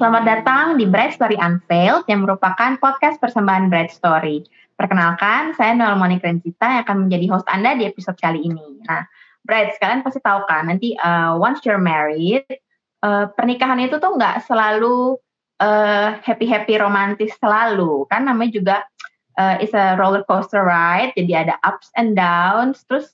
[0.00, 4.48] Selamat datang di Bright Story Unveiled yang merupakan podcast persembahan Bright Story.
[4.72, 8.80] Perkenalkan, saya Noel Monik Renzita yang akan menjadi host Anda di episode kali ini.
[8.88, 9.04] Nah,
[9.44, 12.48] Bright, kalian pasti tahu kan, nanti uh, once you're married,
[13.04, 15.20] uh, pernikahan itu tuh nggak selalu
[15.60, 18.08] uh, happy-happy romantis selalu.
[18.08, 18.76] Kan namanya juga
[19.36, 23.12] uh, is a roller coaster ride, jadi ada ups and downs, terus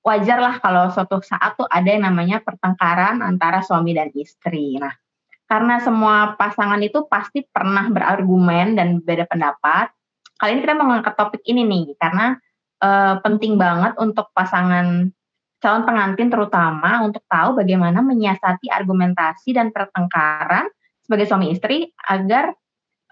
[0.00, 4.80] wajar lah kalau suatu saat tuh ada yang namanya pertengkaran antara suami dan istri.
[4.80, 5.03] Nah,
[5.44, 9.92] karena semua pasangan itu pasti pernah berargumen dan beda pendapat.
[10.34, 12.34] Kali ini kita mau mengangkat topik ini nih karena
[12.82, 15.12] uh, penting banget untuk pasangan
[15.62, 20.68] calon pengantin terutama untuk tahu bagaimana menyiasati argumentasi dan pertengkaran
[21.00, 22.52] sebagai suami istri agar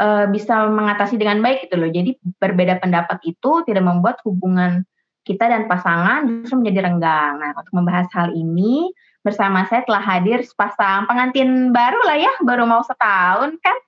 [0.01, 1.89] uh, bisa mengatasi dengan baik gitu loh.
[1.89, 4.85] Jadi berbeda pendapat itu tidak membuat hubungan
[5.23, 7.39] kita dan pasangan justru menjadi renggang.
[7.39, 8.91] Nah, untuk membahas hal ini
[9.23, 13.79] bersama saya telah hadir sepasang pengantin baru lah ya, baru mau setahun kan.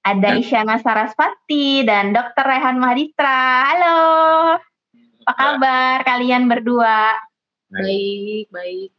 [0.00, 0.40] Ada ya.
[0.40, 2.44] Isyana Sarasvati dan Dr.
[2.48, 3.68] Rehan Mahadistra.
[3.68, 4.00] Halo.
[5.28, 7.20] Apa kabar kalian berdua?
[7.68, 8.90] Baik, baik.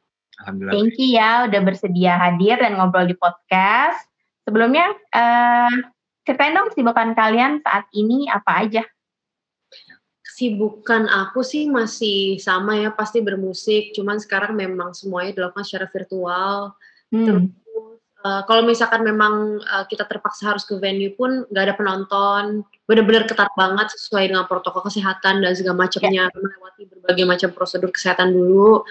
[0.41, 0.73] Alhamdulillah.
[0.77, 3.97] Thank you ya udah bersedia hadir dan ngobrol di podcast.
[4.45, 5.73] Sebelumnya, uh,
[6.25, 8.85] ceritain dong kesibukan kalian saat ini apa aja?
[10.41, 16.73] Kesibukan aku sih masih sama ya, pasti bermusik, cuman sekarang memang semuanya dilakukan secara virtual.
[17.13, 17.25] Hmm.
[17.29, 17.45] Terus,
[18.25, 23.29] uh, kalau misalkan memang uh, kita terpaksa harus ke venue pun nggak ada penonton, benar-benar
[23.29, 26.33] ketat banget sesuai dengan protokol kesehatan dan segala macamnya, yeah.
[26.33, 28.81] melewati berbagai macam prosedur kesehatan dulu.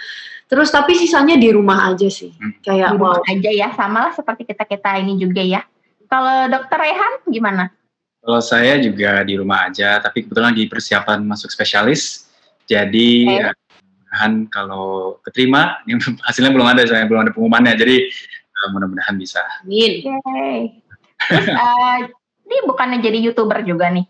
[0.46, 2.62] Terus tapi sisanya di rumah aja sih, hmm.
[2.62, 3.26] kayak di rumah wow.
[3.26, 5.66] aja ya, sama lah seperti kita kita ini juga ya.
[6.06, 7.74] Kalau Dokter Rehan gimana?
[8.20, 12.28] Kalau saya juga di rumah aja, tapi kebetulan di persiapan masuk spesialis.
[12.68, 13.40] Jadi okay.
[13.40, 15.80] ya, mudah-mudahan kalau keterima,
[16.28, 17.74] hasilnya belum ada, saya belum ada pengumumannya.
[17.80, 18.12] Jadi
[18.60, 19.40] uh, mudah-mudahan bisa.
[19.64, 20.04] Amin.
[20.04, 20.84] Okay.
[21.32, 21.98] Terus uh,
[22.50, 24.04] ini bukannya jadi youtuber juga nih?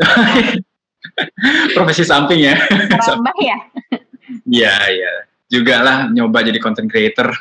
[1.76, 2.54] Profesi samping ya.
[2.70, 3.58] Merambah ya?
[4.46, 5.12] Iya, iya.
[5.50, 7.34] Juga lah nyoba jadi content creator.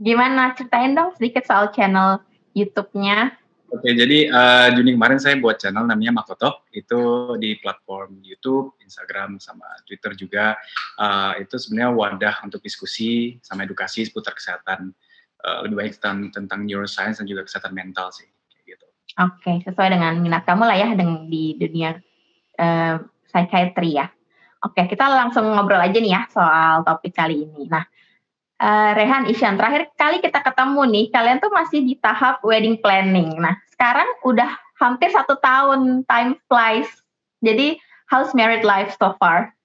[0.00, 0.56] Gimana?
[0.56, 2.24] Ceritain dong sedikit soal channel
[2.56, 3.39] YouTube-nya.
[3.70, 9.38] Oke, jadi uh, Juni kemarin saya buat channel namanya Makoto, itu di platform YouTube, Instagram,
[9.38, 10.58] sama Twitter juga.
[10.98, 14.90] Uh, itu sebenarnya wadah untuk diskusi sama edukasi seputar kesehatan,
[15.46, 18.26] uh, lebih baik tentang, tentang neuroscience dan juga kesehatan mental sih.
[18.66, 18.86] gitu.
[19.22, 21.94] Oke, sesuai dengan minat kamu lah ya dengan di dunia
[22.58, 22.98] uh,
[23.30, 24.10] psychiatry ya.
[24.66, 27.70] Oke, kita langsung ngobrol aja nih ya soal topik kali ini.
[27.70, 27.86] Nah,
[28.60, 33.40] uh, Rehan Isyan, terakhir kali kita ketemu nih, kalian tuh masih di tahap wedding planning.
[33.40, 36.88] Nah, sekarang udah hampir satu tahun, time flies.
[37.40, 37.80] Jadi,
[38.12, 39.56] how's married life so far?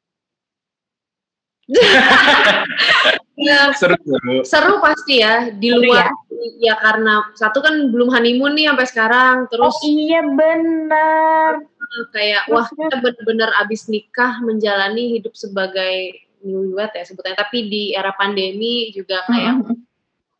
[3.41, 4.35] ya, seru, seru.
[4.45, 6.13] seru pasti ya di luar ya?
[6.61, 11.66] ya karena satu kan belum honeymoon nih sampai sekarang terus oh iya benar
[12.13, 18.13] kayak wah kita benar-benar abis nikah menjalani hidup sebagai newlywed ya sebetulnya tapi di era
[18.13, 19.75] pandemi juga kayak mm-hmm.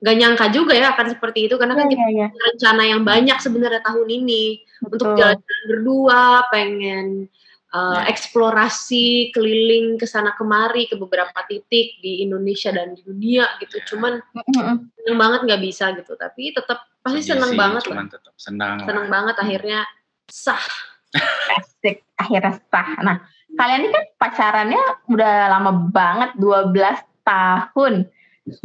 [0.06, 2.30] gak nyangka juga ya akan seperti itu karena kan yeah, kita yeah, yeah.
[2.54, 4.44] rencana yang banyak sebenarnya tahun ini
[4.86, 4.94] Betul.
[4.94, 6.24] untuk jalan-jalan berdua
[6.54, 7.06] pengen
[7.74, 8.04] uh, yeah.
[8.14, 13.88] eksplorasi keliling ke sana kemari ke beberapa titik di Indonesia dan di dunia gitu yeah.
[13.90, 14.76] cuman mm-hmm.
[14.94, 19.08] seneng banget nggak bisa gitu tapi tetap pasti seneng sih, banget cuman tetap senang seneng
[19.10, 19.82] banget akhirnya
[20.30, 20.62] sah
[21.56, 22.90] Asik, akhirnya sah.
[23.02, 23.18] Nah,
[23.56, 26.76] kalian ini kan pacarannya udah lama banget 12
[27.26, 27.94] tahun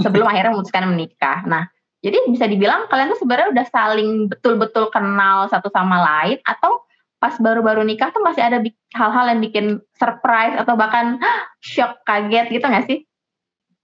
[0.02, 1.46] sebelum akhirnya memutuskan menikah.
[1.46, 1.70] Nah,
[2.00, 6.84] jadi bisa dibilang kalian tuh sebenarnya udah saling betul-betul kenal satu sama lain atau
[7.20, 8.64] pas baru-baru nikah tuh masih ada
[8.96, 11.20] hal-hal yang bikin surprise atau bahkan
[11.60, 13.04] shock kaget gitu nggak sih?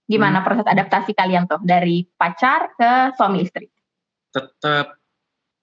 [0.07, 0.45] Gimana hmm.
[0.47, 3.69] proses adaptasi kalian tuh dari pacar ke suami istri?
[4.33, 4.97] Tetap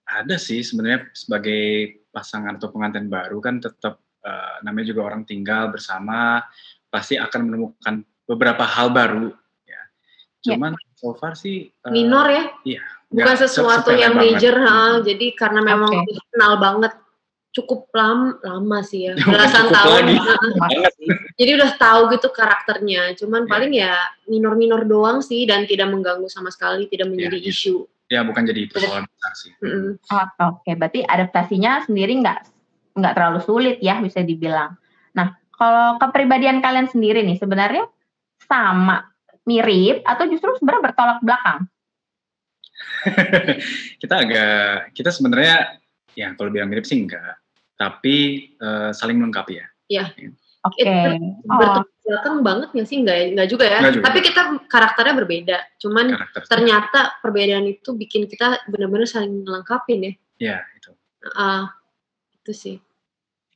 [0.05, 5.71] ada sih sebenarnya sebagai pasangan atau pengantin baru kan tetap uh, namanya juga orang tinggal
[5.71, 6.43] bersama
[6.89, 7.95] pasti akan menemukan
[8.25, 9.31] beberapa hal baru
[9.69, 9.83] ya.
[10.43, 10.57] ya.
[10.57, 10.97] Cuman yeah.
[10.97, 12.45] so far sih uh, minor ya.
[12.65, 12.83] Iya.
[13.15, 15.07] Bukan sesuatu yang major, ha, hmm.
[15.07, 16.19] jadi karena memang okay.
[16.35, 16.99] kenal banget
[17.55, 20.19] cukup lama lama sih ya belasan tahun
[21.39, 23.51] jadi udah tahu gitu karakternya cuman yeah.
[23.55, 23.95] paling ya
[24.27, 27.77] minor-minor doang sih dan tidak mengganggu sama sekali tidak iya, menjadi yeah, isu
[28.11, 29.93] ya bukan jadi persoalan besar sih mm -hmm.
[30.03, 30.75] oh, oke okay.
[30.75, 32.54] berarti adaptasinya sendiri nggak
[32.95, 34.79] nggak terlalu sulit ya bisa dibilang.
[35.19, 37.87] Nah, kalau kepribadian kalian sendiri nih sebenarnya
[38.47, 39.11] sama,
[39.45, 41.61] mirip atau justru sebenarnya bertolak belakang?
[44.03, 45.79] kita agak kita sebenarnya
[46.17, 47.39] ya kalau bilang mirip sih enggak,
[47.77, 49.67] tapi uh, saling melengkapi ya.
[49.91, 50.05] Iya.
[50.17, 50.31] Ya.
[50.65, 50.81] Oke.
[50.81, 51.21] Okay.
[51.53, 51.85] Oh.
[52.05, 52.97] belakang banget nggak sih?
[53.01, 53.79] Nggak, nggak juga ya.
[53.81, 54.07] Nggak juga.
[54.09, 55.59] Tapi kita karakternya berbeda.
[55.81, 56.41] Cuman Karakter.
[56.49, 60.13] ternyata perbedaan itu bikin kita benar-benar saling melengkapi ya.
[60.41, 60.91] Iya itu.
[61.33, 61.65] Uh,
[62.45, 62.77] itu sih.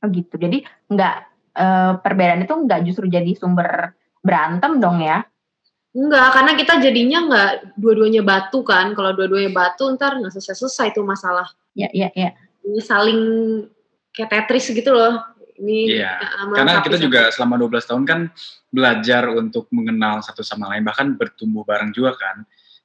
[0.01, 0.41] Oh gitu.
[0.41, 1.15] Jadi nggak
[1.53, 3.93] uh, perbedaan itu nggak justru jadi sumber
[4.25, 5.21] berantem dong ya?
[5.93, 8.97] Enggak, karena kita jadinya nggak dua-duanya batu kan.
[8.97, 11.45] Kalau dua-duanya batu ntar nggak selesai-selesai itu masalah.
[11.77, 12.29] Iya, iya, iya.
[12.65, 13.21] Ini saling
[14.13, 15.21] kayak Tetris gitu loh.
[15.59, 16.15] Ini iya.
[16.55, 18.19] karena kita juga selama 12 tahun kan
[18.71, 22.37] belajar untuk mengenal satu sama lain, bahkan bertumbuh bareng juga kan.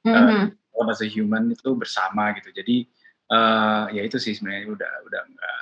[0.03, 0.75] Mm-hmm.
[0.75, 2.51] Uh, as a human itu bersama gitu.
[2.51, 2.83] Jadi
[3.31, 5.54] uh, ya itu sih sebenarnya udah udah enggak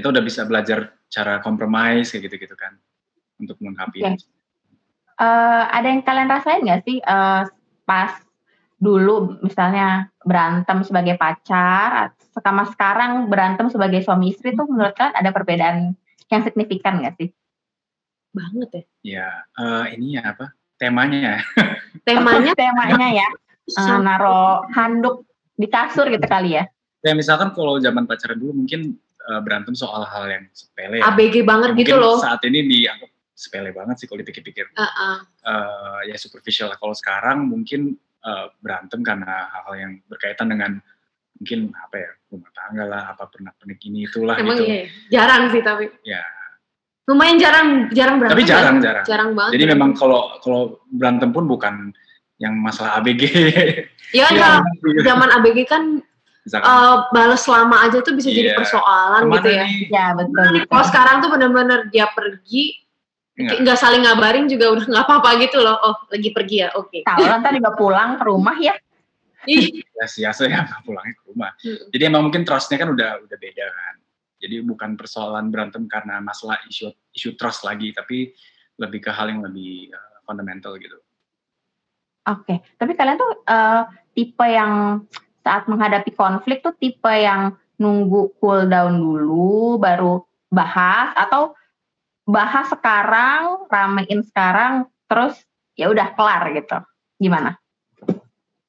[0.00, 2.72] kita udah bisa belajar cara compromise kayak gitu-gitu kan
[3.36, 4.00] untuk melengkapi.
[4.00, 4.16] Okay.
[5.20, 7.44] Uh, eh, ada yang kalian rasain nggak sih uh,
[7.84, 8.16] pas
[8.80, 15.30] dulu misalnya berantem sebagai pacar, sama sekarang berantem sebagai suami istri tuh menurut kalian ada
[15.36, 15.76] perbedaan
[16.32, 17.28] yang signifikan nggak sih?
[18.32, 18.82] Banget ya.
[19.04, 19.28] Ya,
[19.60, 20.56] uh, ini ya apa?
[20.80, 21.44] Temanya.
[22.08, 22.56] Temanya?
[22.56, 23.28] Temanya ya.
[23.76, 25.28] Uh, naro handuk
[25.60, 26.64] di kasur gitu kali ya.
[27.04, 28.96] Ya misalkan kalau zaman pacaran dulu mungkin
[29.28, 31.02] uh, berantem soal hal yang sepele.
[31.04, 31.44] ABG ya.
[31.44, 32.16] banget gitu loh.
[32.22, 34.72] Saat ini dianggap sepele banget sih kalau dipikir-pikir.
[34.76, 35.16] Uh -uh.
[35.44, 36.72] Uh, ya superficial.
[36.76, 40.80] Kalau sekarang mungkin uh, berantem karena hal-hal yang berkaitan dengan
[41.40, 44.68] mungkin apa ya rumah tangga lah apa pernah pernik ini itulah Emang gitu.
[44.68, 45.88] iya, jarang sih tapi.
[46.04, 46.20] Ya.
[47.08, 48.36] Lumayan jarang jarang berantem.
[48.36, 48.84] Tapi jarang kan?
[48.84, 49.04] jarang.
[49.08, 49.52] Jarang banget.
[49.56, 51.90] Jadi memang kalau kalau berantem pun bukan
[52.40, 53.22] yang masalah ABG.
[54.12, 54.60] Iya ya,
[55.08, 56.04] zaman ABG kan
[56.48, 58.36] uh, balas lama aja tuh bisa yeah.
[58.38, 58.58] jadi iya.
[58.58, 59.64] persoalan Ke mana gitu ya.
[59.64, 59.78] Nih?
[59.92, 60.32] Ya betul.
[60.32, 60.66] betul.
[60.70, 62.64] Kalau sekarang tuh benar-benar dia pergi
[63.40, 65.76] nggak saling ngabarin juga udah nggak apa-apa gitu loh.
[65.80, 66.92] Oh lagi pergi ya, oke.
[66.92, 67.00] Okay.
[67.08, 68.76] Tahu nanti juga pulang ke rumah ya
[69.48, 71.50] ya siasa ya pulangnya ke rumah.
[71.60, 71.88] Hmm.
[71.92, 73.94] Jadi emang mungkin trustnya kan udah udah beda kan.
[74.40, 78.32] Jadi bukan persoalan berantem karena masalah isu isu trust lagi, tapi
[78.80, 80.96] lebih ke hal yang lebih uh, fundamental gitu.
[82.28, 82.58] Oke, okay.
[82.76, 85.04] tapi kalian tuh uh, tipe yang
[85.40, 90.20] saat menghadapi konflik tuh tipe yang nunggu cool down dulu baru
[90.52, 91.56] bahas atau
[92.28, 95.40] bahas sekarang ramein sekarang terus
[95.74, 96.78] ya udah kelar gitu
[97.16, 97.56] gimana?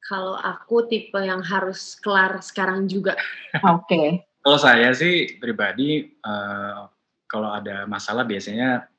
[0.01, 3.15] Kalau aku tipe yang harus kelar sekarang juga.
[3.63, 3.88] Oke.
[3.88, 4.07] Okay.
[4.41, 6.89] Kalau saya sih pribadi uh,
[7.29, 8.89] kalau ada masalah biasanya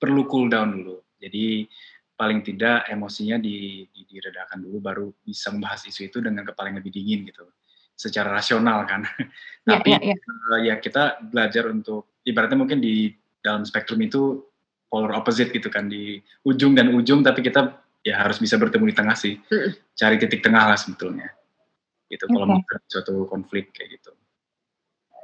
[0.00, 0.98] perlu cool down dulu.
[1.22, 1.70] Jadi
[2.14, 6.78] paling tidak emosinya di, di, diredakan dulu baru bisa membahas isu itu dengan kepala yang
[6.78, 7.48] lebih dingin gitu.
[7.96, 9.04] Secara rasional kan.
[9.62, 10.16] Ya, Tapi ya, ya.
[10.18, 14.42] Uh, ya kita belajar untuk ibaratnya mungkin di dalam spektrum itu
[14.90, 18.94] polar opposite gitu kan di ujung dan ujung tapi kita ya harus bisa bertemu di
[18.98, 19.38] tengah sih
[19.98, 21.30] cari titik tengah lah sebetulnya
[22.12, 22.34] gitu okay.
[22.36, 24.10] kalau menghadapi suatu konflik kayak gitu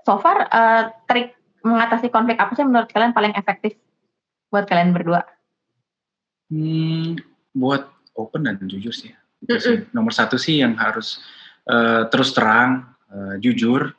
[0.08, 3.76] so far uh, trik mengatasi konflik apa sih menurut kalian paling efektif
[4.48, 5.26] buat kalian berdua
[6.50, 7.20] hmm,
[7.54, 9.14] buat open dan jujur sih,
[9.44, 9.86] itu sih.
[9.94, 11.22] nomor satu sih yang harus
[11.70, 13.94] uh, terus terang uh, jujur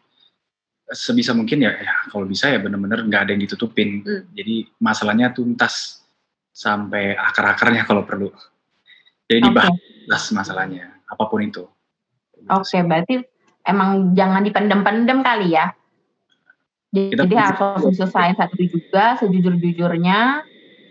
[0.89, 4.33] sebisa mungkin ya, ya kalau bisa ya benar-benar nggak ada yang ditutupin mm.
[4.33, 6.01] jadi masalahnya tuntas
[6.49, 8.33] sampai akar-akarnya kalau perlu
[9.29, 9.77] jadi dibahas
[10.09, 10.33] okay.
[10.33, 11.69] masalahnya, apa pun itu.
[12.49, 13.21] Oke, okay, berarti
[13.61, 15.69] emang jangan dipendem-pendem kali ya.
[16.89, 20.41] Jadi, Kita harus selesai satu juga, sejujur-jujurnya,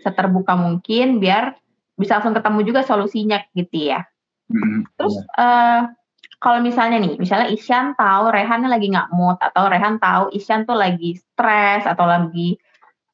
[0.03, 1.55] seterbuka mungkin, biar
[1.99, 4.07] bisa langsung ketemu juga solusinya gitu ya.
[4.49, 4.79] Mm-hmm.
[4.95, 5.91] Terus uh,
[6.39, 10.79] kalau misalnya nih, misalnya Isyan tahu Rehan lagi nggak mood atau Rehan tahu Isyan tuh
[10.79, 12.55] lagi stres atau lagi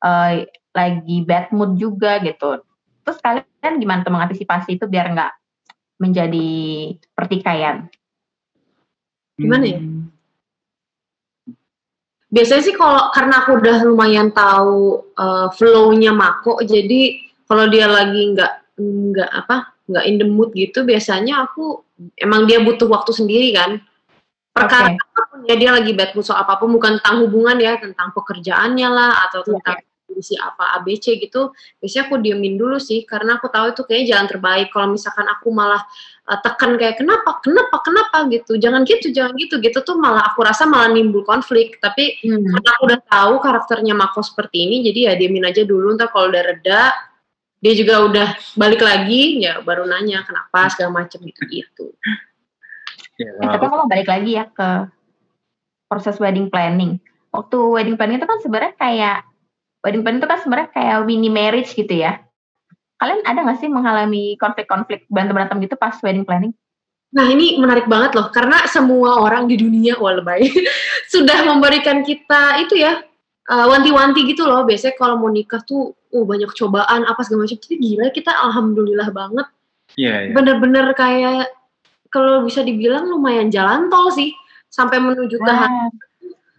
[0.06, 0.46] uh,
[0.78, 2.62] lagi bad mood juga gitu.
[3.02, 5.34] Terus kalian gimana tuh mengantisipasi itu biar nggak
[5.98, 6.50] menjadi
[7.18, 7.90] pertikaian?
[9.36, 9.80] Gimana ya?
[12.36, 18.36] Biasanya sih kalau karena aku udah lumayan tahu uh, flow-nya Mako, jadi kalau dia lagi
[18.36, 21.80] nggak nggak apa nggak in the mood gitu, biasanya aku
[22.20, 23.80] emang dia butuh waktu sendiri kan.
[24.52, 25.00] Perkara okay.
[25.00, 28.12] apa pun ya dia lagi bad mood soal apa pun bukan tentang hubungan ya, tentang
[28.12, 31.52] pekerjaannya lah atau iya, tentang okay kondisi apa ABC gitu
[31.84, 35.52] biasanya aku diemin dulu sih karena aku tahu itu kayaknya jalan terbaik kalau misalkan aku
[35.52, 35.84] malah
[36.26, 37.40] uh, tekan kayak kenapa?
[37.42, 37.76] Kenapa?
[37.86, 38.18] Kenapa?
[38.34, 38.58] gitu.
[38.58, 39.62] Jangan gitu jangan gitu.
[39.62, 41.78] Gitu tuh malah aku rasa malah nimbul konflik.
[41.78, 42.46] Tapi hmm.
[42.52, 45.94] karena aku udah tahu karakternya Mako seperti ini jadi ya diemin aja dulu.
[45.94, 46.82] Ntar kalau udah reda
[47.64, 50.70] dia juga udah balik lagi ya baru nanya kenapa?
[50.70, 51.86] segala macam gitu gitu.
[53.16, 54.92] Ya, eh, tapi kalau balik lagi ya ke
[55.88, 57.00] proses wedding planning.
[57.32, 59.18] Waktu wedding planning itu kan sebenarnya kayak
[59.82, 62.25] wedding planning itu kan sebenarnya kayak mini marriage gitu ya.
[62.96, 66.56] Kalian ada nggak sih mengalami konflik-konflik berantem-berantem gitu pas wedding planning?
[67.16, 70.52] Nah ini menarik banget loh, karena semua orang di dunia, wah lebay,
[71.14, 73.00] sudah memberikan kita itu ya,
[73.52, 74.68] uh, wanti-wanti gitu loh.
[74.68, 77.60] Biasanya kalau mau nikah tuh, uh banyak cobaan apa segala macam.
[77.60, 79.48] Jadi gila kita alhamdulillah banget.
[79.96, 80.34] Iya, iya.
[80.36, 81.52] Bener-bener kayak
[82.12, 84.36] kalau bisa dibilang lumayan jalan tol sih
[84.68, 85.72] sampai menuju ke Wah,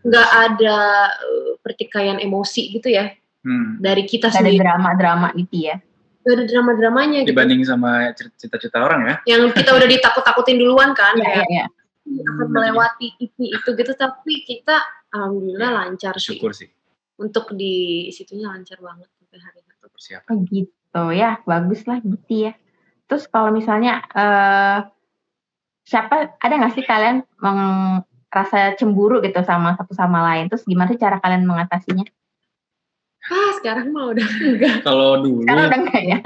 [0.08, 0.76] nggak ada
[1.20, 3.12] uh, pertikaian emosi gitu ya
[3.46, 3.78] Hmm.
[3.78, 4.58] dari kita nggak ada sendiri.
[4.58, 5.78] drama-drama gitu ya.
[6.26, 7.30] Gak ada drama-dramanya gitu.
[7.30, 9.14] Dibanding sama cita-cita orang ya.
[9.38, 11.66] Yang kita udah ditakut-takutin duluan kan, Iya, kayak iya,
[12.02, 12.26] iya.
[12.34, 13.92] akan melewati ini itu gitu.
[13.94, 14.82] Tapi kita
[15.14, 16.34] alhamdulillah Iya, lancar sih.
[16.34, 16.66] Syukur sih.
[17.22, 19.72] Untuk di situnya lancar banget sampai hari ini.
[19.86, 20.28] Persiapan.
[20.28, 22.52] Oh gitu ya, bagus lah gitu ya.
[23.06, 24.78] Terus kalau misalnya eh
[25.86, 30.50] siapa ada nggak sih kalian merasa cemburu gitu sama satu sama lain?
[30.50, 32.02] Terus gimana sih cara kalian mengatasinya?
[33.26, 34.76] Ah sekarang mah udah enggak.
[34.82, 36.18] Kalau dulu Sekarang udah enggak ya?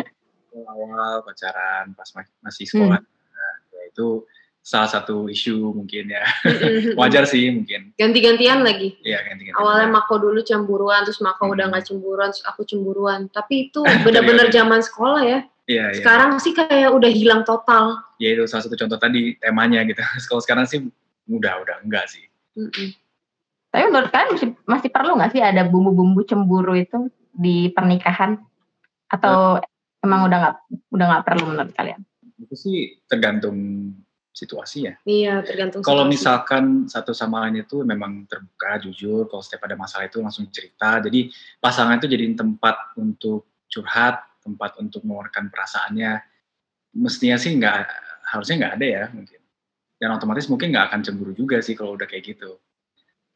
[0.50, 4.26] awal pacaran pas ma- masih sekolah nah, ya itu
[4.60, 6.20] salah satu isu mungkin ya.
[7.00, 7.96] Wajar sih mungkin.
[7.96, 8.98] Ganti-gantian lagi.
[9.00, 9.56] Iya ganti-ganti.
[9.56, 11.54] Awalnya Mako dulu cemburuan, terus Mako Hmm.
[11.56, 13.26] udah nggak cemburuan, terus aku cemburuan.
[13.32, 15.40] Tapi itu bener-bener zaman sekolah ya.
[15.64, 15.98] Iya, iya.
[16.02, 18.04] Sekarang sih kayak udah hilang total.
[18.20, 20.02] Ya itu salah satu contoh tadi temanya gitu.
[20.28, 20.82] Kalau sekarang sih
[21.30, 22.26] udah udah enggak sih.
[22.58, 22.90] Mm-mm.
[23.70, 28.38] Tapi menurut kalian masih, masih perlu nggak sih ada bumbu-bumbu cemburu itu di pernikahan?
[29.06, 29.62] Atau
[30.02, 30.56] emang udah nggak
[30.90, 32.02] udah nggak perlu menurut kalian?
[32.42, 33.56] Itu sih tergantung
[34.30, 34.94] situasi ya.
[35.04, 40.08] Iya, tergantung Kalau misalkan satu sama lain itu memang terbuka, jujur, kalau setiap ada masalah
[40.08, 41.02] itu langsung cerita.
[41.02, 41.28] Jadi
[41.60, 46.24] pasangan itu jadi tempat untuk curhat, tempat untuk mengeluarkan perasaannya.
[46.96, 47.76] Mestinya sih nggak,
[48.32, 49.40] harusnya nggak ada ya mungkin.
[50.00, 52.56] Dan otomatis mungkin nggak akan cemburu juga sih kalau udah kayak gitu.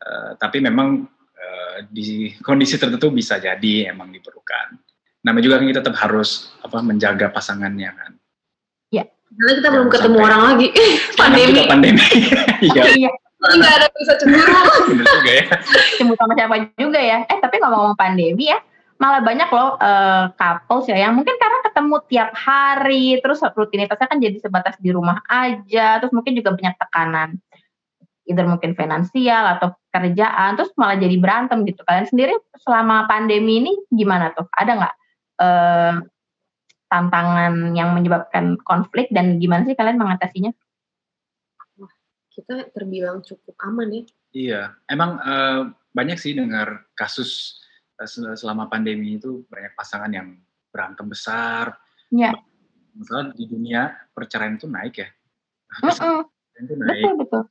[0.00, 4.74] Eh, tapi memang eh, di kondisi tertentu bisa jadi emang diperlukan.
[5.24, 8.12] Namanya juga kan kita tetap harus apa menjaga pasangannya kan.
[9.34, 10.66] Karena kita Jangan belum ketemu sampai- orang lagi.
[11.18, 11.48] Pandemi.
[11.50, 12.06] juga pandemi.
[12.62, 13.10] Iya, iya,
[13.42, 14.54] Nggak ada yang bisa cemburu.
[14.94, 15.46] bener juga ya.
[15.98, 17.18] cemburu sama siapa juga ya.
[17.26, 18.62] Eh tapi ngomong-ngomong pandemi ya,
[18.94, 24.18] malah banyak loh eh, couples ya yang mungkin karena ketemu tiap hari, terus rutinitasnya kan
[24.22, 27.34] jadi sebatas di rumah aja, terus mungkin juga banyak tekanan,
[28.30, 31.86] either mungkin finansial atau kerjaan, terus malah jadi berantem gitu.
[31.86, 34.50] Kalian sendiri selama pandemi ini gimana tuh?
[34.50, 34.94] Ada nggak
[35.38, 35.94] eh,
[36.90, 40.50] tantangan yang menyebabkan konflik dan gimana sih kalian mengatasinya?
[42.34, 44.02] Kita terbilang cukup aman ya.
[44.34, 45.62] Iya, emang eh,
[45.94, 47.62] banyak sih dengar kasus
[48.02, 50.42] eh, sel- selama pandemi itu banyak pasangan yang
[50.74, 51.78] berantem besar.
[52.10, 52.34] Iya.
[52.98, 55.08] Misalnya di dunia perceraian itu naik ya.
[55.82, 57.02] Mm-mm, Perceraian itu naik.
[57.06, 57.42] betul betul.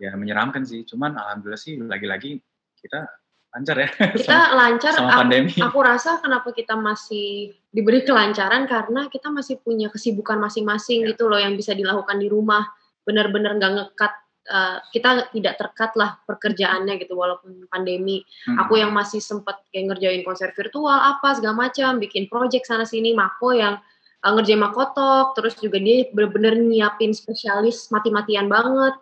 [0.00, 0.80] Ya menyeramkan sih.
[0.82, 2.40] Cuman alhamdulillah sih lagi-lagi
[2.80, 3.04] kita
[3.50, 4.92] lancar ya Kita sama, lancar.
[4.96, 5.52] sama aku- pandemi.
[5.60, 11.12] Aku rasa kenapa kita masih diberi kelancaran karena kita masih punya kesibukan masing-masing Ya.
[11.12, 12.64] gitu loh yang bisa dilakukan di rumah.
[13.04, 14.12] Benar-benar nggak ngekat.
[14.40, 18.24] eh, kita tidak terkat lah pekerjaannya gitu walaupun pandemi.
[18.48, 18.58] Hmm.
[18.66, 23.12] Aku yang masih sempat kayak ngerjain konser virtual apa segala macam, bikin project sana sini.
[23.14, 23.78] Mako yang
[24.24, 28.96] uh, ngerjain makotok, terus juga dia bener-bener nyiapin spesialis mati-matian banget.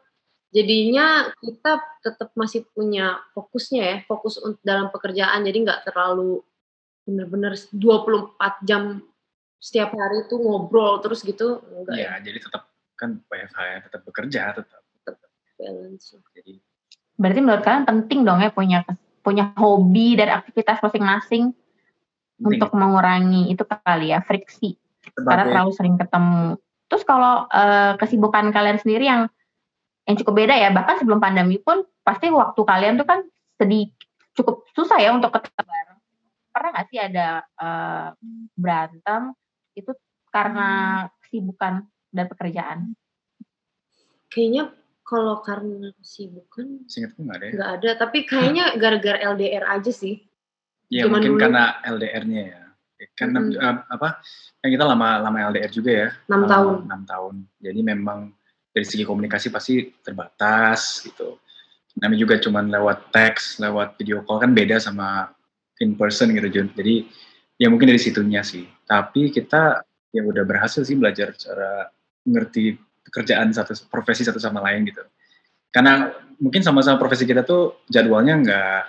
[0.48, 5.44] Jadinya kita tetap masih punya fokusnya ya, fokus un- dalam pekerjaan.
[5.44, 6.40] Jadi nggak terlalu
[7.04, 9.00] bener-bener 24 jam
[9.60, 11.60] setiap hari itu ngobrol terus gitu.
[11.68, 12.62] Enggak ya, Ya, jadi tetap
[12.96, 14.80] kan WFH ya, tetap bekerja, tetap.
[15.58, 16.14] balance.
[16.38, 16.62] Jadi
[17.18, 18.86] Berarti menurut kalian penting dong ya punya
[19.26, 21.50] punya hobi dan aktivitas masing-masing
[22.38, 26.46] untuk mengurangi itu kali ya friksi karena sebagai terlalu sering ketemu.
[26.86, 29.26] Terus kalau eh, kesibukan kalian sendiri yang
[30.08, 33.20] yang cukup beda ya bahkan sebelum pandemi pun pasti waktu kalian tuh kan
[33.60, 33.92] sedih
[34.32, 35.98] cukup susah ya untuk ketemu bareng.
[36.48, 38.08] Pernah nggak sih ada eh,
[38.56, 39.22] berantem
[39.76, 39.92] itu
[40.32, 40.68] karena
[41.20, 42.78] kesibukan dan pekerjaan?
[44.28, 44.72] Kayaknya
[45.04, 47.52] kalau karena kesibukan seingatku nggak ada ya.
[47.56, 50.24] nggak ada, tapi kayaknya gara-gara LDR aja sih.
[50.88, 51.40] Ya mungkin dulu.
[51.44, 52.62] karena LDR-nya ya.
[53.12, 54.24] Kan eh, apa?
[54.60, 56.08] Kan kita lama lama LDR juga ya.
[56.24, 56.74] 6 Lama- tahun.
[56.88, 57.34] enam tahun.
[57.60, 58.18] Jadi memang
[58.78, 61.42] dari segi komunikasi pasti terbatas gitu.
[61.98, 65.34] Namanya juga cuman lewat teks, lewat video call kan beda sama
[65.82, 66.70] in person gitu Jun.
[66.78, 67.10] Jadi
[67.58, 68.62] ya mungkin dari situnya sih.
[68.86, 69.82] Tapi kita
[70.14, 71.90] ya udah berhasil sih belajar cara
[72.22, 72.78] ngerti
[73.10, 75.02] pekerjaan satu profesi satu sama lain gitu.
[75.74, 78.82] Karena mungkin sama-sama profesi kita tuh jadwalnya nggak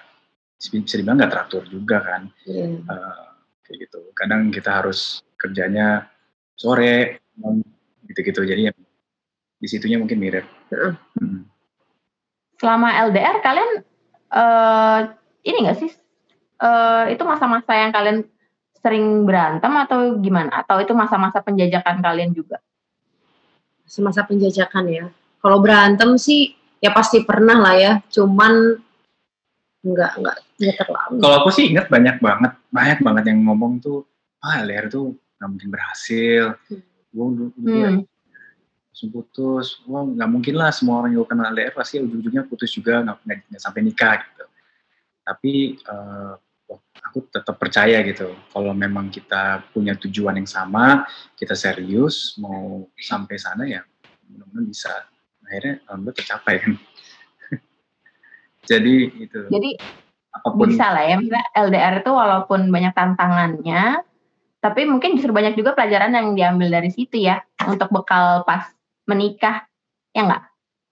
[0.86, 2.78] bisa dibilang nggak teratur juga kan Iya.
[2.78, 3.26] Eh,
[3.66, 4.00] kayak gitu.
[4.14, 6.06] Kadang kita harus kerjanya
[6.54, 7.24] sore,
[8.10, 8.42] gitu-gitu.
[8.44, 8.74] Jadi ya,
[9.60, 10.46] di situnya mungkin mirip.
[10.72, 10.94] Heeh.
[11.20, 11.44] Hmm.
[12.60, 13.70] selama LDR kalian
[14.36, 15.00] eh
[15.48, 15.92] ini enggak sih
[16.60, 18.28] eh itu masa-masa yang kalian
[18.84, 22.60] sering berantem atau gimana atau itu masa-masa penjajakan kalian juga
[23.90, 25.06] Semasa penjajakan ya.
[25.42, 27.94] Kalau berantem sih ya pasti pernah lah ya.
[28.14, 28.78] Cuman
[29.80, 31.18] Enggak, enggak, enggak terlalu.
[31.24, 34.04] Kalau aku sih ingat banyak banget, banyak banget yang ngomong tuh,
[34.44, 36.60] ah LDR tuh nggak mungkin berhasil.
[36.68, 36.84] Hmm.
[37.10, 38.04] Gue dulu Hmm.
[39.00, 39.80] Langsung putus.
[39.88, 43.80] Wah nggak mungkin lah semua orang yang kenal LDR pasti ujung-ujungnya putus juga, nggak, sampai
[43.80, 44.46] nikah gitu.
[45.24, 45.80] Tapi
[46.68, 51.08] wah, aku tetap percaya gitu, kalau memang kita punya tujuan yang sama,
[51.40, 53.88] kita serius, mau sampai sana ya
[54.28, 54.92] mudah-mudahan bisa.
[55.48, 56.74] Akhirnya alhamdulillah tercapai kan.
[58.70, 59.72] Jadi itu Jadi
[60.30, 61.16] apa pun bisa lah ya,
[61.56, 64.04] LDR itu walaupun banyak tantangannya,
[64.60, 68.76] tapi mungkin justru banyak juga pelajaran yang diambil dari situ ya, untuk bekal pas
[69.10, 69.66] menikah,
[70.14, 70.44] ya nggak?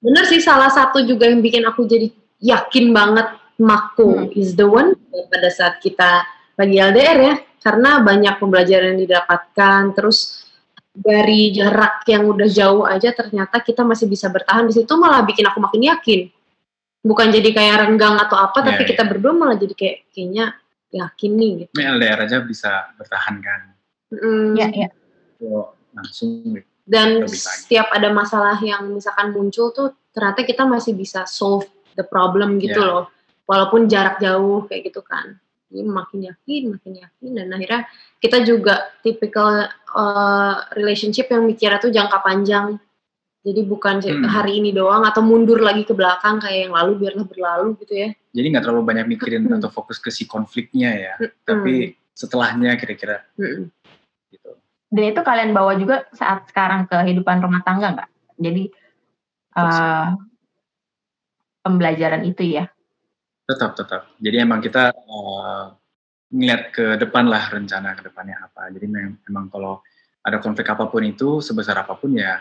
[0.01, 2.09] Bener sih salah satu juga yang bikin aku jadi
[2.41, 4.37] yakin banget Mako Hmm.
[4.37, 4.93] is the one
[5.29, 6.21] pada saat kita
[6.53, 7.35] lagi LDR ya.
[7.57, 10.45] Karena banyak pembelajaran yang didapatkan, terus
[10.93, 15.45] dari jarak yang udah jauh aja ternyata kita masih bisa bertahan di situ malah bikin
[15.45, 16.29] aku makin yakin.
[17.01, 18.89] Bukan jadi kayak renggang atau apa, Iya, tapi iya.
[18.93, 20.45] kita berdua malah jadi kayak kayaknya
[20.87, 21.71] yakin nih gitu.
[21.75, 23.61] ini LDR aja bisa bertahan kan.
[24.13, 24.89] Mm, Iya, iya.
[25.37, 26.69] So, langsung gitu.
[26.87, 31.67] Dan setiap ada masalah yang misalkan muncul tuh ternyata kita masih bisa solve
[31.99, 32.87] the problem gitu Iya.
[32.89, 33.03] loh.
[33.43, 35.35] Walaupun jarak jauh kayak gitu kan.
[35.67, 37.81] Jadi makin yakin makin yakin dan akhirnya
[38.23, 42.79] kita juga tipikal uh, relationship yang mikirnya tuh jangka panjang.
[43.43, 44.27] Jadi bukan Hmm.
[44.27, 48.09] hari ini doang atau mundur lagi ke belakang kayak yang lalu biarlah berlalu gitu ya.
[48.31, 51.13] Jadi nggak terlalu banyak mikirin atau fokus ke si konfliknya ya,
[51.47, 53.23] tapi setelahnya kira-kira.
[54.87, 58.09] Dan itu kalian bawa juga saat sekarang ke kehidupan rumah tangga nggak?
[58.39, 58.63] Jadi
[59.59, 60.07] eh,
[61.59, 62.71] pembelajaran itu ya.
[63.47, 64.01] Tetap tetap.
[64.23, 65.65] Jadi emang kita eh,
[66.31, 68.71] ngeliat ke depan lah rencana ke depannya apa.
[68.71, 69.83] Jadi mem- memang kalau
[70.23, 72.39] ada konflik apa pun itu sebesar apa pun ya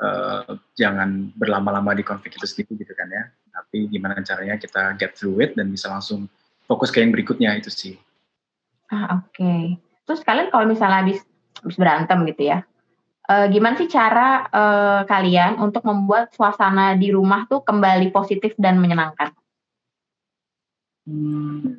[0.00, 3.28] eh, jangan berlama-lama di konflik itu sendiri gitu kan ya.
[3.52, 6.24] Tapi gimana caranya kita get through it dan bisa langsung
[6.64, 8.00] fokus ke yang berikutnya itu sih.
[8.88, 9.76] Ah oke.
[10.08, 11.24] Terus kalian kalau misalnya habis
[11.62, 12.66] habis berantem gitu ya,
[13.30, 18.82] eh, gimana sih cara eh, kalian untuk membuat suasana di rumah tuh kembali positif dan
[18.82, 19.30] menyenangkan?
[21.02, 21.74] Hmm,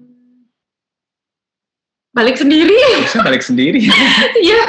[2.11, 3.83] balik sendiri bisa balik sendiri.
[4.47, 4.63] iya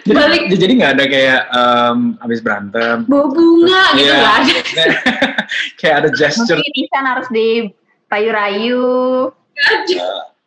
[0.00, 0.42] jadi, Balik.
[0.56, 4.86] jadi nggak ada kayak em, habis berantem bawa bunga gitu Iya, nggak ada maksudnya
[5.78, 8.84] kayak ada gesture Mungkin Isan harus dirayu-rayu.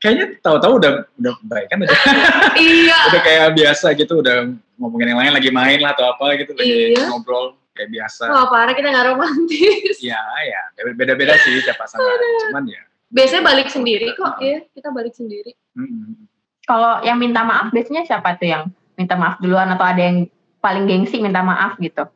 [0.04, 1.96] Kayaknya tahu-tahu udah udah baik kan udah,
[2.60, 6.52] iya udah kayak biasa gitu udah ngomongin yang lain lagi main lah atau apa gitu
[6.54, 7.08] lagi Iya.
[7.08, 9.96] ngobrol kayak biasa Wah parah kita nggak romantis.
[10.04, 10.62] ya ya
[10.92, 15.54] beda-beda sih tiap pasangan cuman ya Biasanya balik sendiri kok, ya kita balik sendiri.
[15.78, 16.26] mm,
[16.66, 18.64] Kalau yang minta maaf biasanya siapa tuh yang
[18.98, 20.26] minta maaf duluan atau ada yang
[20.58, 22.10] paling gengsi minta maaf gitu?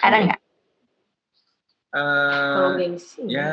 [0.00, 0.40] Ada nggak?
[1.92, 3.20] Kalau eh, gengsi.
[3.28, 3.52] ya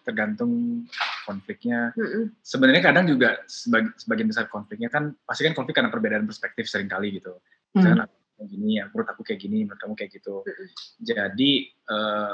[0.00, 0.84] tergantung
[1.28, 2.32] konfliknya Mm-mm.
[2.40, 6.88] sebenarnya kadang juga sebagian, sebagian besar konfliknya kan pasti kan konflik karena perbedaan perspektif sering
[6.88, 7.36] kali gitu
[7.68, 7.84] Hmm.
[7.84, 10.68] misalkan aku kayak gini ya menurut aku kayak gini menurut kamu kayak gitu Mm-mm.
[11.04, 12.32] jadi eh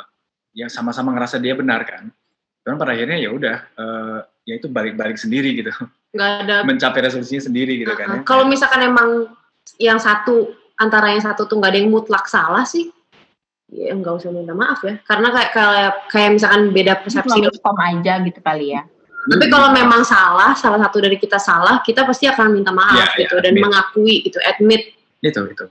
[0.54, 2.06] yang sama-sama ngerasa dia benar kan
[2.62, 5.74] cuman pada akhirnya ya udah eh, ya itu balik-balik sendiri gitu
[6.14, 6.56] Nggak ada.
[6.62, 8.20] mencapai resolusinya sendiri gitu kan ya.
[8.22, 9.34] Kalau misalkan emang
[9.82, 12.94] yang satu antara yang satu tuh nggak ada yang mutlak salah sih,
[13.72, 15.00] ya nggak usah minta maaf ya.
[15.06, 17.38] Karena kayak kayak, kayak misalkan beda persepsi.
[17.62, 18.84] Kom aja gitu kali ya.
[19.24, 23.08] Tapi kalau memang salah, salah satu dari kita salah, kita pasti akan minta maaf Ya,
[23.16, 23.64] ya, gitu dan admit.
[23.64, 24.92] mengakui gitu, admit
[25.24, 25.64] itu itu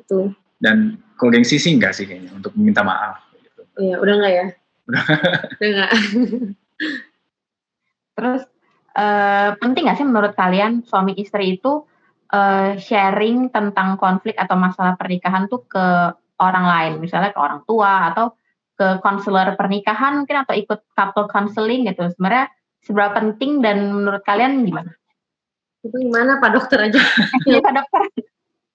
[0.00, 0.32] gitu.
[0.64, 3.60] dan kalau gengsi sih enggak sih kayaknya untuk minta maaf gitu.
[3.76, 4.46] Iya, udah nggak ya?
[5.60, 5.90] udah nggak.
[8.16, 8.42] Terus
[8.96, 11.84] eh, penting nggak sih menurut kalian suami istri itu
[12.32, 18.10] eh, sharing tentang konflik atau masalah pernikahan tuh ke orang lain, misalnya ke orang tua
[18.10, 18.32] atau
[18.74, 22.08] ke konselor pernikahan mungkin atau ikut couple counseling gitu.
[22.16, 22.48] Sebenarnya
[22.80, 24.96] seberapa penting dan menurut kalian gimana?
[25.84, 27.00] Itu gimana Pak Dokter aja?
[27.48, 28.02] Iya Pak Dokter.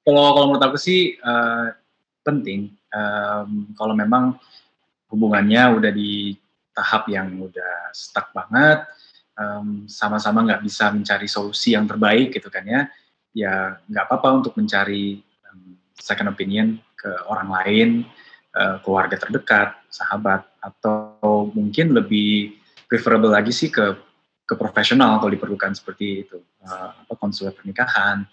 [0.06, 1.66] Kalau kalau menurut aku sih eh,
[2.22, 4.40] penting Em, kalau memang
[5.12, 6.40] hubungannya udah di
[6.72, 8.88] tahap yang udah stuck banget,
[9.36, 12.88] em, sama-sama nggak bisa mencari solusi yang terbaik gitu kan ya,
[13.36, 17.90] ya nggak apa-apa untuk mencari em, second opinion ke orang lain,
[18.58, 22.58] eh, keluarga terdekat, sahabat, atau mungkin lebih
[22.90, 23.94] preferable lagi sih ke
[24.46, 28.26] ke profesional kalau diperlukan seperti itu, eh, apa konselor pernikahan,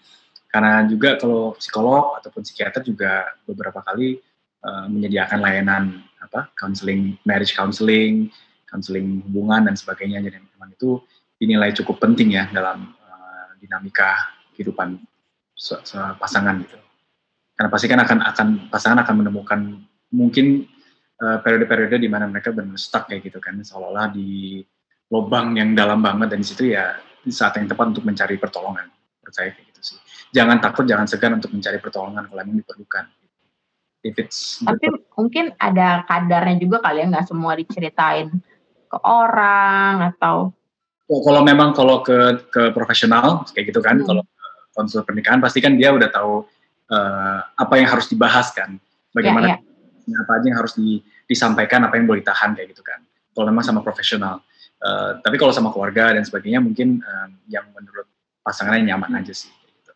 [0.53, 4.21] karena juga kalau psikolog ataupun psikiater juga beberapa kali
[4.61, 8.29] uh, menyediakan layanan apa counseling marriage counseling
[8.69, 10.21] counseling hubungan dan sebagainya.
[10.21, 11.01] Jadi memang itu
[11.41, 15.01] dinilai cukup penting ya dalam uh, dinamika kehidupan
[16.21, 16.82] pasangan gitu
[17.53, 19.59] karena pasti kan akan akan pasangan akan menemukan
[20.09, 20.65] mungkin
[21.21, 23.61] uh, periode-periode di mana mereka benar stuck kayak gitu kan.
[23.61, 24.61] Seolah-olah di
[25.13, 26.97] lubang yang dalam banget dan di situ ya
[27.29, 28.89] saat yang tepat untuk mencari pertolongan.
[29.21, 29.97] Percaya kayak gitu sih.
[30.33, 33.05] Jangan takut jangan segan untuk mencari pertolongan kalau memang diperlukan.
[34.03, 38.27] If it's tapi mungkin ada kadarnya juga kali ya nggak semua diceritain
[38.91, 40.51] ke orang atau
[41.07, 44.03] oh, kalau memang kalau ke ke profesional kayak gitu kan hmm.
[44.03, 44.23] kalau
[44.75, 46.43] konsul pernikahan pasti kan dia udah tahu
[46.93, 48.77] uh, apa yang harus dibahas kan
[49.09, 49.59] bagaimana yeah,
[50.05, 50.21] yeah.
[50.21, 53.01] apa aja yang harus di, disampaikan apa yang boleh ditahan kayak gitu kan
[53.33, 54.45] kalau memang sama profesional
[54.85, 58.05] uh, tapi kalau sama keluarga dan sebagainya mungkin uh, yang menurut
[58.45, 59.19] pasangannya nyaman hmm.
[59.25, 59.91] aja sih gitu.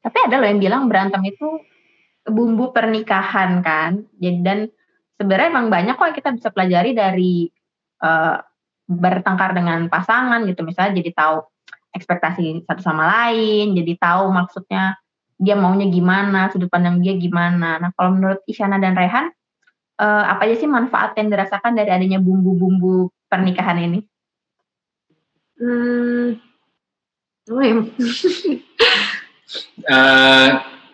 [0.00, 1.60] tapi ada loh yang bilang berantem itu
[2.28, 4.04] bumbu pernikahan kan.
[4.16, 4.58] Jadi dan
[5.20, 7.34] sebenarnya emang banyak kok yang kita bisa pelajari dari
[8.00, 8.40] uh,
[8.88, 10.64] bertengkar dengan pasangan gitu.
[10.64, 11.36] Misalnya jadi tahu
[11.94, 14.98] ekspektasi satu sama lain, jadi tahu maksudnya
[15.38, 17.78] dia maunya gimana, sudut pandang dia gimana.
[17.82, 19.30] Nah, kalau menurut Isyana dan Rehan,
[19.98, 24.00] uh, apa aja sih manfaat yang dirasakan dari adanya bumbu-bumbu pernikahan ini?
[25.54, 26.38] Hmm,
[27.50, 27.74] oh ya.
[29.86, 30.48] uh,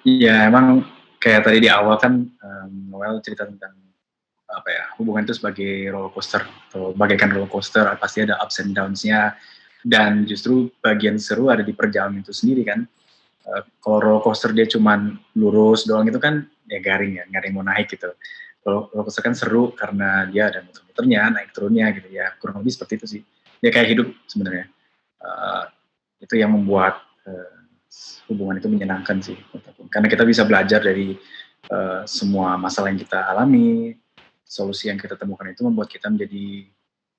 [0.04, 0.84] ya emang
[1.20, 3.76] kayak tadi di awal kan um, Noel cerita tentang
[4.50, 8.74] apa ya hubungan itu sebagai roller coaster atau bagaikan roller coaster pasti ada ups and
[8.74, 9.38] downs-nya
[9.86, 12.82] dan justru bagian seru ada di perjalanan itu sendiri kan
[13.82, 17.90] kalau roller coaster dia cuman lurus doang itu kan ya garing ya garing mau naik
[17.90, 18.14] gitu.
[18.60, 22.34] Kalau roller coaster kan seru karena dia ada muter-muternya naik turunnya gitu ya.
[22.38, 23.22] Kurang lebih seperti itu sih.
[23.58, 24.66] Dia kayak hidup sebenarnya.
[25.20, 25.64] Uh,
[26.20, 27.60] itu yang membuat uh,
[28.30, 29.36] hubungan itu menyenangkan sih.
[29.90, 31.18] Karena kita bisa belajar dari
[31.68, 33.96] uh, semua masalah yang kita alami.
[34.50, 36.66] Solusi yang kita temukan itu membuat kita menjadi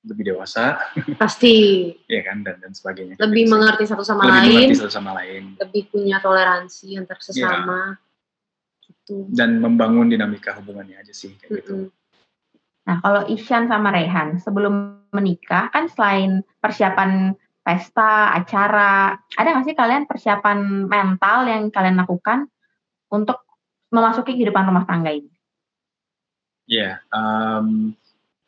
[0.01, 0.81] lebih dewasa
[1.21, 4.93] pasti ya kan dan dan sebagainya lebih Jadi, mengerti satu sama lebih lain mengerti satu
[4.93, 8.85] sama lain lebih punya toleransi antar sesama ya.
[8.89, 9.15] gitu.
[9.29, 11.59] dan membangun dinamika hubungannya aja sih kayak mm -hmm.
[11.61, 11.75] gitu
[12.81, 19.77] nah kalau Isyan sama Rehan sebelum menikah kan selain persiapan pesta, acara, ada nggak sih
[19.77, 22.49] kalian persiapan mental yang kalian lakukan
[23.13, 23.45] untuk
[23.93, 25.29] memasuki kehidupan rumah tangga ini?
[26.65, 27.93] Iya, yeah, um,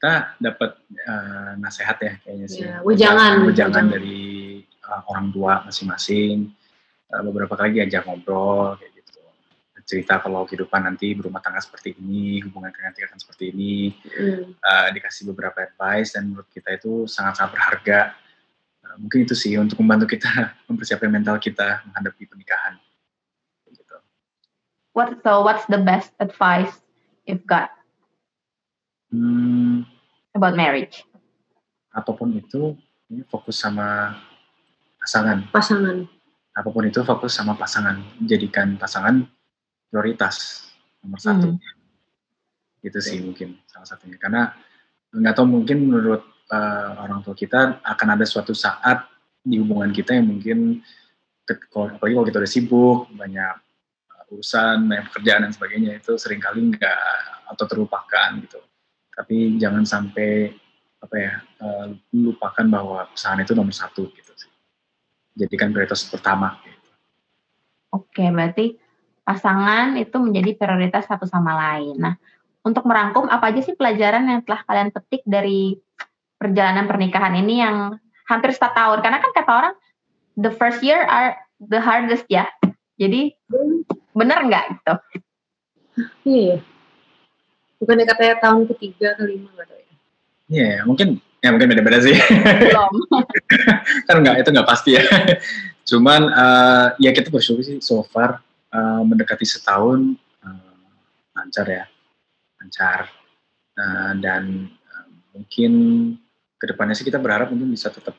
[0.04, 2.68] kita dapat uh, nasihat ya kayaknya sih.
[2.68, 6.52] Yeah, wejangan, wejangan dari uh, orang tua masing-masing.
[7.08, 9.24] Uh, beberapa kali diajak ngobrol kayak gitu.
[9.88, 13.96] Cerita kalau kehidupan nanti berumah tangga seperti ini, hubungan kalian nanti akan seperti ini.
[14.12, 14.60] Mm.
[14.60, 18.00] Uh, dikasih beberapa advice dan menurut kita itu sangat-sangat berharga
[19.00, 22.76] mungkin itu sih untuk membantu kita mempersiapkan mental kita menghadapi pernikahan.
[23.72, 23.96] Gitu.
[24.92, 26.76] What so what's the best advice
[27.24, 27.72] you've got
[29.14, 29.88] hmm,
[30.34, 31.06] about marriage?
[31.94, 32.74] Apa pun itu,
[33.10, 34.18] ini fokus sama
[34.98, 35.46] pasangan.
[35.54, 35.98] Pasangan.
[36.54, 38.02] Apa pun itu fokus sama pasangan.
[38.26, 39.26] Jadikan pasangan
[39.90, 40.68] prioritas
[41.06, 41.54] nomor satu.
[41.54, 42.84] Hmm.
[42.84, 44.18] Itu sih mungkin salah satunya.
[44.18, 44.50] Karena
[45.14, 49.06] nggak tahu mungkin menurut uh, orang tua kita akan ada suatu saat
[49.44, 50.82] di hubungan kita yang mungkin
[51.46, 53.54] apalagi kalau kita udah sibuk banyak
[54.10, 57.00] uh, urusan banyak pekerjaan dan sebagainya itu sering kali nggak
[57.54, 58.58] atau terlupakan gitu
[59.14, 60.54] tapi jangan sampai
[61.04, 64.52] apa ya uh, lupakan bahwa pasangan itu nomor satu gitu sih.
[65.38, 66.90] Jadikan prioritas pertama gitu.
[67.94, 68.78] oke berarti
[69.26, 72.00] pasangan itu menjadi prioritas satu sama lain.
[72.00, 72.16] Nah
[72.64, 75.76] untuk merangkum apa aja sih pelajaran yang telah kalian petik dari
[76.40, 79.00] perjalanan pernikahan ini yang hampir satu tahun?
[79.04, 79.76] Karena kan kata orang
[80.40, 82.48] the first year are the hardest ya.
[82.96, 83.36] Jadi
[84.16, 84.94] bener nggak gitu?
[86.24, 86.73] Iya
[87.84, 89.96] bukan katanya tahun ketiga kelima nggak tahu ya.
[90.48, 92.16] Iya yeah, mungkin ya mungkin beda-beda sih.
[92.16, 92.92] Belum.
[94.08, 95.04] Kan nggak itu nggak pasti ya.
[95.84, 98.40] Cuman uh, ya kita bersyukur sih so far
[98.72, 100.88] uh, mendekati setahun uh,
[101.36, 101.86] lancar ya.
[102.64, 103.12] Lancar.
[103.76, 105.74] Uh, dan uh, mungkin
[106.56, 108.16] ke depannya sih kita berharap mungkin bisa tetap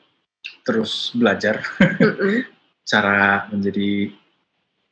[0.61, 1.65] terus belajar.
[2.89, 4.13] Cara menjadi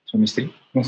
[0.09, 0.49] suami istri.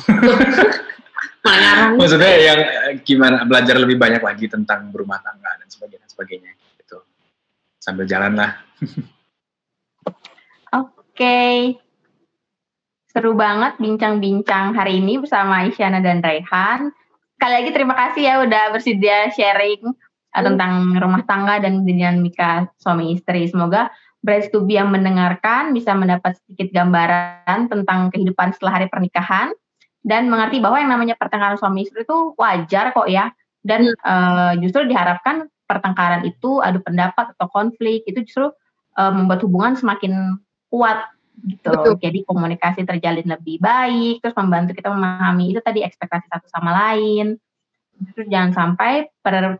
[1.45, 6.97] Maksudnya yang eh, gimana belajar lebih banyak lagi tentang berumah tangga dan sebagainya sebagainya gitu.
[7.77, 8.58] Sambil jalan lah.
[10.73, 10.97] Oke.
[11.13, 11.55] Okay.
[13.15, 16.91] Seru banget bincang-bincang hari ini bersama Isyana dan Raihan.
[17.39, 20.43] Sekali lagi terima kasih ya udah bersedia sharing hmm.
[20.43, 23.47] tentang rumah tangga dan dinamika suami istri.
[23.47, 23.88] Semoga
[24.25, 29.53] Brides to be yang mendengarkan bisa mendapat sedikit gambaran tentang kehidupan setelah hari pernikahan
[30.05, 33.33] dan mengerti bahwa yang namanya pertengkaran suami istri itu wajar kok ya
[33.65, 34.05] dan hmm.
[34.05, 38.53] uh, justru diharapkan pertengkaran itu adu pendapat atau konflik itu justru
[39.01, 40.37] uh, membuat hubungan semakin
[40.69, 41.09] kuat
[41.43, 41.73] gitu.
[41.73, 41.97] Betul.
[41.99, 47.35] Jadi komunikasi terjalin lebih baik, terus membantu kita memahami itu tadi ekspektasi satu sama lain.
[47.95, 49.07] Justru jangan sampai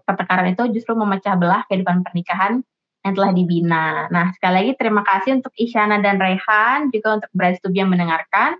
[0.06, 2.62] pertengkaran itu justru memecah belah kehidupan pernikahan
[3.06, 4.10] yang telah dibina.
[4.12, 8.60] Nah, sekali lagi terima kasih untuk Isyana dan Rehan, juga untuk Brad Stubi yang mendengarkan.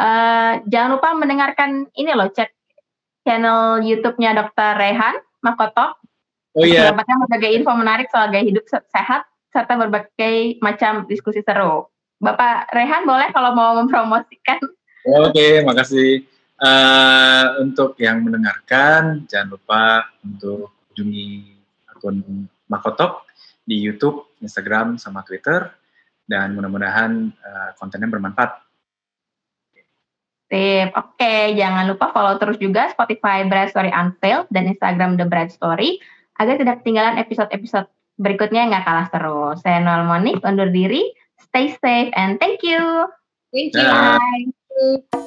[0.00, 2.48] Uh, jangan lupa mendengarkan ini loh, cek
[3.28, 4.80] channel YouTube-nya Dr.
[4.80, 6.00] Rehan Makoto.
[6.56, 6.88] Oh iya.
[6.88, 11.84] Mendapatkan berbagai info menarik soal gaya hidup sehat serta berbagai macam diskusi seru.
[12.16, 14.60] Bapak Rehan boleh kalau mau mempromosikan.
[15.04, 16.24] Oke, okay, makasih.
[16.60, 21.56] Uh, untuk yang mendengarkan, jangan lupa untuk kunjungi
[21.88, 23.24] akun Makotok
[23.64, 25.72] di YouTube, Instagram, sama Twitter.
[26.28, 28.69] Dan mudah-mudahan uh, kontennya bermanfaat.
[30.50, 31.14] Sip, oke.
[31.14, 31.54] Okay.
[31.54, 36.02] Jangan lupa follow terus juga Spotify Brad Story Unveiled dan Instagram The Brad Story
[36.42, 37.86] agar tidak ketinggalan episode-episode
[38.18, 39.42] berikutnya yang gak kalah seru.
[39.62, 41.06] Saya Noel Monik, undur diri.
[41.38, 43.06] Stay safe and thank you.
[43.54, 43.86] Thank you.
[43.86, 45.26] Bye.